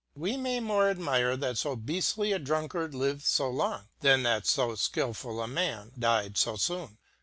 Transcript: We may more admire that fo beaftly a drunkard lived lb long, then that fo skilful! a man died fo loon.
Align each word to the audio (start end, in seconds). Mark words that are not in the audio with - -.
We 0.15 0.35
may 0.35 0.59
more 0.59 0.89
admire 0.89 1.37
that 1.37 1.59
fo 1.59 1.75
beaftly 1.77 2.33
a 2.33 2.39
drunkard 2.39 2.95
lived 2.95 3.23
lb 3.23 3.53
long, 3.53 3.83
then 3.99 4.23
that 4.23 4.47
fo 4.47 4.73
skilful! 4.73 5.39
a 5.39 5.47
man 5.47 5.91
died 5.95 6.39
fo 6.39 6.57
loon. 6.69 6.97